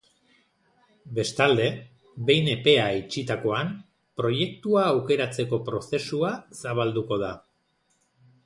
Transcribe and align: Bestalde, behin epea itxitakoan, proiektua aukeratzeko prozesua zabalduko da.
Bestalde, 1.17 1.67
behin 2.29 2.49
epea 2.55 2.87
itxitakoan, 3.01 3.69
proiektua 4.23 4.87
aukeratzeko 4.95 5.63
prozesua 5.69 6.33
zabalduko 6.63 7.21
da. 7.27 7.35